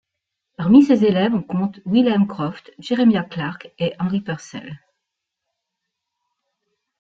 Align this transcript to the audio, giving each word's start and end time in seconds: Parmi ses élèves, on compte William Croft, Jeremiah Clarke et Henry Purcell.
Parmi 0.57 0.81
ses 0.81 1.05
élèves, 1.05 1.35
on 1.35 1.43
compte 1.43 1.79
William 1.85 2.25
Croft, 2.25 2.71
Jeremiah 2.79 3.21
Clarke 3.23 3.71
et 3.77 3.93
Henry 3.99 4.19
Purcell. 4.21 4.79